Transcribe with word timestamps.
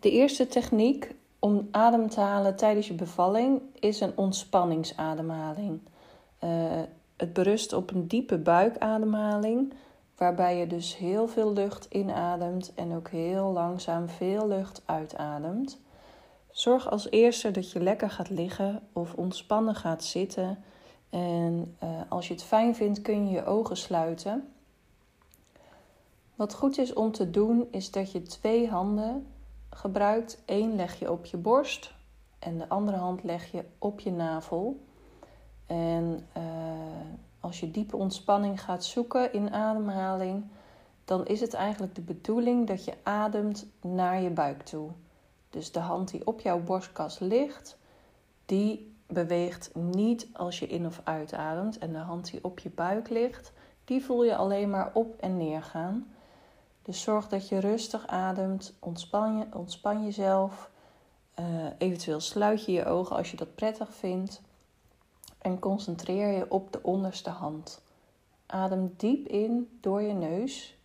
De 0.00 0.10
eerste 0.10 0.46
techniek 0.46 1.14
om 1.38 1.68
adem 1.70 2.08
te 2.08 2.20
halen 2.20 2.56
tijdens 2.56 2.86
je 2.86 2.94
bevalling 2.94 3.60
is 3.74 4.00
een 4.00 4.16
ontspanningsademhaling. 4.16 5.80
Uh, 6.44 6.50
het 7.16 7.32
berust 7.32 7.72
op 7.72 7.90
een 7.90 8.08
diepe 8.08 8.38
buikademhaling, 8.38 9.74
waarbij 10.16 10.56
je 10.56 10.66
dus 10.66 10.96
heel 10.96 11.28
veel 11.28 11.52
lucht 11.52 11.86
inademt 11.90 12.72
en 12.74 12.94
ook 12.94 13.08
heel 13.08 13.52
langzaam 13.52 14.08
veel 14.08 14.48
lucht 14.48 14.82
uitademt. 14.84 15.78
Zorg 16.50 16.90
als 16.90 17.10
eerste 17.10 17.50
dat 17.50 17.70
je 17.70 17.80
lekker 17.80 18.10
gaat 18.10 18.30
liggen 18.30 18.82
of 18.92 19.14
ontspannen 19.14 19.74
gaat 19.74 20.04
zitten. 20.04 20.58
En 21.10 21.76
uh, 21.82 21.90
als 22.08 22.28
je 22.28 22.34
het 22.34 22.42
fijn 22.42 22.74
vindt, 22.74 23.02
kun 23.02 23.26
je 23.28 23.34
je 23.34 23.44
ogen 23.44 23.76
sluiten. 23.76 24.48
Wat 26.34 26.54
goed 26.54 26.78
is 26.78 26.92
om 26.92 27.12
te 27.12 27.30
doen, 27.30 27.68
is 27.70 27.90
dat 27.90 28.12
je 28.12 28.22
twee 28.22 28.68
handen 28.68 29.26
gebruikt. 29.76 30.42
Eén 30.46 30.76
leg 30.76 30.98
je 30.98 31.10
op 31.10 31.24
je 31.24 31.36
borst 31.36 31.94
en 32.38 32.58
de 32.58 32.68
andere 32.68 32.96
hand 32.96 33.22
leg 33.22 33.50
je 33.52 33.64
op 33.78 34.00
je 34.00 34.12
navel. 34.12 34.80
En 35.66 36.26
uh, 36.36 36.42
als 37.40 37.60
je 37.60 37.70
diepe 37.70 37.96
ontspanning 37.96 38.62
gaat 38.62 38.84
zoeken 38.84 39.32
in 39.32 39.52
ademhaling, 39.52 40.44
dan 41.04 41.26
is 41.26 41.40
het 41.40 41.54
eigenlijk 41.54 41.94
de 41.94 42.00
bedoeling 42.00 42.66
dat 42.66 42.84
je 42.84 42.92
ademt 43.02 43.66
naar 43.80 44.22
je 44.22 44.30
buik 44.30 44.62
toe. 44.62 44.90
Dus 45.50 45.72
de 45.72 45.80
hand 45.80 46.10
die 46.10 46.26
op 46.26 46.40
jouw 46.40 46.60
borstkas 46.60 47.18
ligt, 47.18 47.78
die 48.46 48.94
beweegt 49.06 49.74
niet 49.74 50.28
als 50.32 50.58
je 50.58 50.66
in 50.66 50.86
of 50.86 51.00
uitademt. 51.04 51.78
En 51.78 51.92
de 51.92 51.98
hand 51.98 52.30
die 52.30 52.44
op 52.44 52.58
je 52.58 52.70
buik 52.70 53.08
ligt, 53.08 53.52
die 53.84 54.04
voel 54.04 54.24
je 54.24 54.36
alleen 54.36 54.70
maar 54.70 54.90
op 54.94 55.16
en 55.20 55.36
neer 55.36 55.62
gaan. 55.62 56.14
Dus 56.86 57.02
zorg 57.02 57.28
dat 57.28 57.48
je 57.48 57.58
rustig 57.58 58.06
ademt, 58.06 58.74
ontspan, 58.78 59.38
je, 59.38 59.46
ontspan 59.52 60.04
jezelf. 60.04 60.70
Uh, 61.40 61.66
eventueel 61.78 62.20
sluit 62.20 62.64
je 62.64 62.72
je 62.72 62.84
ogen 62.84 63.16
als 63.16 63.30
je 63.30 63.36
dat 63.36 63.54
prettig 63.54 63.94
vindt. 63.94 64.42
En 65.38 65.58
concentreer 65.58 66.28
je 66.28 66.50
op 66.50 66.72
de 66.72 66.82
onderste 66.82 67.30
hand. 67.30 67.82
Adem 68.46 68.94
diep 68.96 69.26
in 69.26 69.78
door 69.80 70.02
je 70.02 70.12
neus. 70.12 70.78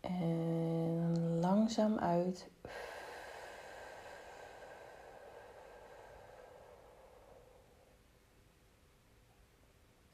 En 0.00 1.38
langzaam 1.40 1.98
uit. 1.98 2.48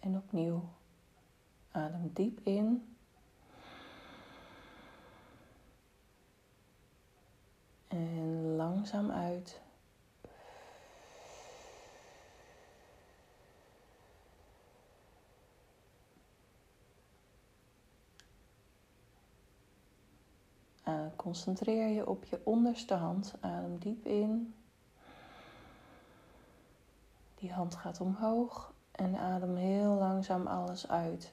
En 0.01 0.17
opnieuw. 0.17 0.79
Adem 1.71 2.11
diep 2.13 2.41
in. 2.43 2.95
En 7.89 8.57
langzaam 8.57 9.11
uit. 9.11 9.61
Uh, 20.89 21.07
concentreer 21.17 21.89
je 21.89 22.09
op 22.09 22.25
je 22.25 22.41
onderste 22.45 22.95
hand. 22.95 23.35
Adem 23.41 23.79
diep 23.79 24.07
in. 24.07 24.55
Die 27.35 27.53
hand 27.53 27.75
gaat 27.75 28.01
omhoog 28.01 28.73
en 28.93 29.17
adem 29.17 29.57
heel 29.57 29.95
langzaam 29.95 30.47
alles 30.47 30.89
uit. 30.89 31.33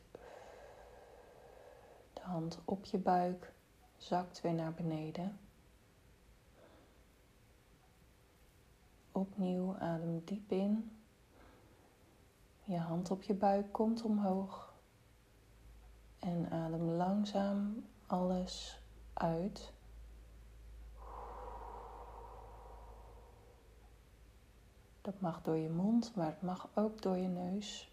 Hand 2.27 2.59
op 2.65 2.85
je 2.85 2.97
buik 2.97 3.53
zakt 3.97 4.41
weer 4.41 4.53
naar 4.53 4.73
beneden. 4.73 5.39
Opnieuw 9.11 9.77
adem 9.77 10.21
diep 10.25 10.51
in. 10.51 10.91
Je 12.63 12.77
hand 12.77 13.11
op 13.11 13.21
je 13.21 13.33
buik 13.33 13.71
komt 13.71 14.01
omhoog. 14.01 14.73
En 16.19 16.51
adem 16.51 16.89
langzaam 16.89 17.85
alles 18.05 18.79
uit. 19.13 19.73
Dat 25.01 25.19
mag 25.19 25.41
door 25.41 25.57
je 25.57 25.69
mond, 25.69 26.15
maar 26.15 26.27
het 26.27 26.41
mag 26.41 26.69
ook 26.73 27.01
door 27.01 27.17
je 27.17 27.27
neus. 27.27 27.91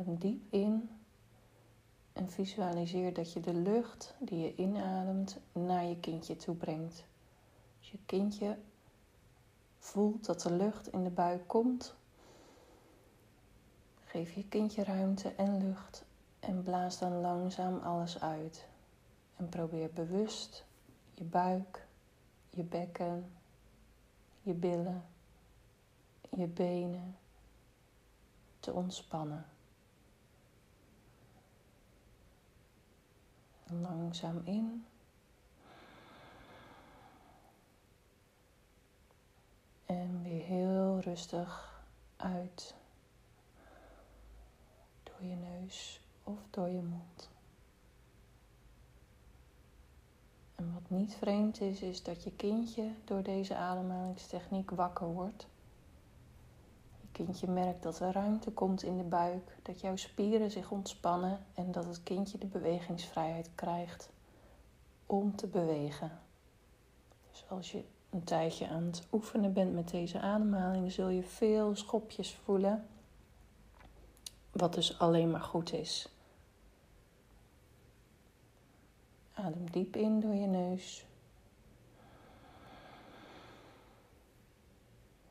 Adem 0.00 0.18
diep 0.18 0.52
in 0.52 0.90
en 2.12 2.30
visualiseer 2.30 3.14
dat 3.14 3.32
je 3.32 3.40
de 3.40 3.54
lucht 3.54 4.14
die 4.18 4.38
je 4.38 4.54
inademt 4.54 5.38
naar 5.52 5.84
je 5.84 5.96
kindje 5.96 6.36
toe 6.36 6.54
brengt. 6.54 7.04
Je 7.78 7.98
kindje 8.06 8.58
voelt 9.78 10.26
dat 10.26 10.40
de 10.42 10.52
lucht 10.52 10.88
in 10.92 11.04
de 11.04 11.10
buik 11.10 11.48
komt, 11.48 11.94
geef 14.04 14.32
je 14.32 14.48
kindje 14.48 14.84
ruimte 14.84 15.34
en 15.34 15.66
lucht 15.66 16.04
en 16.40 16.62
blaas 16.62 16.98
dan 16.98 17.20
langzaam 17.20 17.78
alles 17.78 18.20
uit. 18.20 18.66
En 19.36 19.48
probeer 19.48 19.90
bewust 19.92 20.64
je 21.14 21.24
buik, 21.24 21.86
je 22.50 22.62
bekken, 22.62 23.32
je 24.42 24.52
billen, 24.52 25.04
je 26.30 26.46
benen 26.46 27.16
te 28.60 28.72
ontspannen. 28.72 29.44
Langzaam 33.70 34.40
in. 34.44 34.84
En 39.86 40.22
weer 40.22 40.44
heel 40.44 41.00
rustig 41.00 41.82
uit. 42.16 42.74
Door 45.02 45.28
je 45.28 45.34
neus 45.34 46.00
of 46.24 46.38
door 46.50 46.68
je 46.68 46.82
mond. 46.82 47.30
En 50.54 50.72
wat 50.72 50.90
niet 50.90 51.14
vreemd 51.14 51.60
is, 51.60 51.80
is 51.80 52.02
dat 52.02 52.22
je 52.22 52.32
kindje 52.32 52.90
door 53.04 53.22
deze 53.22 53.54
ademhalingstechniek 53.56 54.70
wakker 54.70 55.06
wordt. 55.06 55.46
Je 57.20 57.26
kindje 57.26 57.48
merkt 57.48 57.82
dat 57.82 58.00
er 58.00 58.12
ruimte 58.12 58.50
komt 58.50 58.82
in 58.82 58.96
de 58.96 59.02
buik, 59.02 59.56
dat 59.62 59.80
jouw 59.80 59.96
spieren 59.96 60.50
zich 60.50 60.70
ontspannen 60.70 61.46
en 61.54 61.72
dat 61.72 61.84
het 61.84 62.02
kindje 62.02 62.38
de 62.38 62.46
bewegingsvrijheid 62.46 63.50
krijgt 63.54 64.10
om 65.06 65.36
te 65.36 65.46
bewegen. 65.46 66.18
Dus 67.30 67.44
als 67.48 67.72
je 67.72 67.84
een 68.10 68.24
tijdje 68.24 68.68
aan 68.68 68.82
het 68.82 69.06
oefenen 69.12 69.52
bent 69.52 69.74
met 69.74 69.90
deze 69.90 70.20
ademhaling, 70.20 70.92
zul 70.92 71.08
je 71.08 71.22
veel 71.22 71.76
schopjes 71.76 72.34
voelen. 72.34 72.86
Wat 74.50 74.74
dus 74.74 74.98
alleen 74.98 75.30
maar 75.30 75.42
goed 75.42 75.72
is. 75.72 76.08
Adem 79.32 79.70
diep 79.70 79.96
in 79.96 80.20
door 80.20 80.34
je 80.34 80.46
neus. 80.46 81.06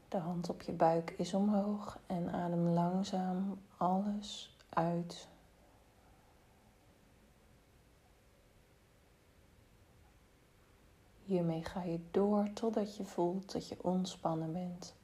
De 0.10 0.18
hand 0.18 0.50
op 0.50 0.62
je 0.62 0.72
buik 0.72 1.10
is 1.10 1.34
omhoog 1.34 2.00
en 2.08 2.32
adem 2.32 2.68
langzaam 2.68 3.60
alles 3.78 4.58
uit 4.70 5.28
Hiermee 11.30 11.64
ga 11.66 11.84
je 11.84 12.00
door 12.12 12.54
totdat 12.54 12.98
je 12.98 13.06
voelt 13.06 13.52
dat 13.52 13.68
je 13.68 13.78
ontspannen 13.82 14.54
bent. 14.54 14.96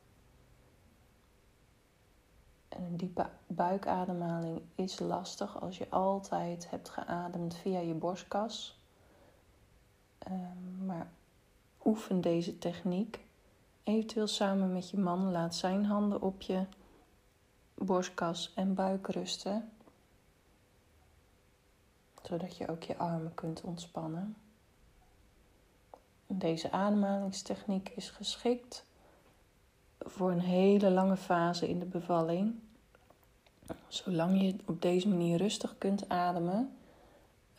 En 2.68 2.84
een 2.84 2.98
diepe 2.98 3.30
buikademhaling 3.48 4.62
is 4.76 5.00
lastig 5.00 5.62
als 5.62 5.78
je 5.78 5.90
altijd 5.90 6.70
hebt 6.70 6.90
geademd 6.90 7.56
via 7.56 7.80
je 7.80 7.94
borstkas. 7.94 8.80
Ehm, 10.18 10.86
maar 10.86 11.12
oefen 11.84 12.22
deze 12.22 12.58
techniek. 12.58 13.25
Eventueel 13.86 14.28
samen 14.28 14.74
met 14.74 14.90
je 14.90 14.98
man 14.98 15.32
laat 15.32 15.56
zijn 15.56 15.86
handen 15.86 16.22
op 16.22 16.42
je 16.42 16.66
borstkas 17.74 18.52
en 18.56 18.74
buik 18.74 19.08
rusten. 19.08 19.72
Zodat 22.24 22.58
je 22.58 22.68
ook 22.68 22.84
je 22.84 22.98
armen 22.98 23.34
kunt 23.34 23.62
ontspannen. 23.62 24.36
Deze 26.28 26.72
ademhalingstechniek 26.72 27.90
is 27.90 28.10
geschikt 28.10 28.86
voor 30.00 30.32
een 30.32 30.40
hele 30.40 30.90
lange 30.90 31.18
fase 31.18 31.70
in 31.70 31.80
de 31.80 31.86
bevalling. 31.86 32.56
Zolang 33.88 34.42
je 34.42 34.56
op 34.66 34.82
deze 34.82 35.08
manier 35.08 35.38
rustig 35.38 35.78
kunt 35.78 36.10
ademen, 36.10 36.76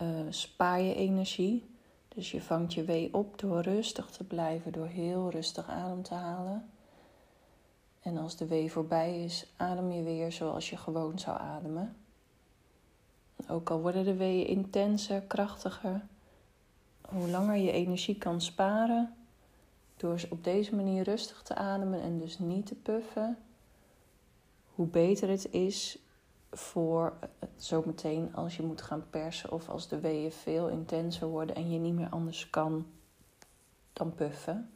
uh, 0.03 0.09
spaar 0.31 0.81
je 0.81 0.95
energie. 0.95 1.76
Dus 2.17 2.31
je 2.31 2.43
vangt 2.43 2.75
je 2.75 2.85
wee 2.85 3.15
op 3.15 3.39
door 3.39 3.61
rustig 3.61 4.11
te 4.11 4.25
blijven, 4.25 4.73
door 4.73 4.87
heel 4.87 5.31
rustig 5.31 5.69
adem 5.69 6.03
te 6.03 6.15
halen. 6.15 6.71
En 8.01 8.17
als 8.17 8.37
de 8.37 8.47
wee 8.47 8.73
voorbij 8.73 9.25
is, 9.25 9.53
adem 9.57 9.91
je 9.91 10.03
weer 10.03 10.33
zoals 10.33 10.71
je 10.71 10.77
gewoon 10.77 11.19
zou 11.19 11.39
ademen. 11.39 11.97
Ook 13.49 13.71
al 13.71 13.81
worden 13.81 14.05
de 14.05 14.15
weeën 14.15 14.47
intenser, 14.47 15.21
krachtiger, 15.21 16.07
hoe 17.09 17.29
langer 17.29 17.57
je 17.57 17.73
energie 17.73 18.19
kan 18.19 18.41
sparen, 18.41 19.15
door 19.97 20.21
op 20.31 20.45
deze 20.45 20.75
manier 20.75 21.03
rustig 21.03 21.43
te 21.43 21.55
ademen 21.55 22.01
en 22.01 22.19
dus 22.19 22.39
niet 22.39 22.67
te 22.67 22.75
puffen, 22.75 23.39
hoe 24.75 24.87
beter 24.87 25.29
het 25.29 25.51
is 25.51 25.99
voor 26.59 27.13
zometeen 27.57 28.35
als 28.35 28.57
je 28.57 28.63
moet 28.63 28.83
gaan 28.83 29.05
persen 29.11 29.53
of 29.53 29.69
als 29.69 29.89
de 29.89 30.01
weeën 30.01 30.33
veel 30.33 30.69
intenser 30.69 31.27
worden 31.27 31.57
en 31.57 31.71
je 31.71 31.79
niet 31.79 31.95
meer 31.95 32.09
anders 32.09 32.51
kan 32.51 32.87
dan 33.93 34.15
puffen. 34.15 34.71